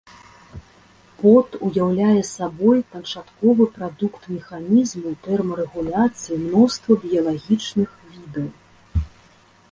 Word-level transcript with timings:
Пот 1.19 1.49
уяўляе 1.65 2.21
сабой 2.29 2.79
канчатковы 2.93 3.67
прадукт 3.75 4.21
механізму 4.35 5.11
тэрмарэгуляцыі 5.27 6.39
мноства 6.45 6.97
біялагічных 7.05 7.89
відаў. 8.09 8.47